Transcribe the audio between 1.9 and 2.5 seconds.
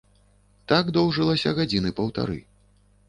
паўтары.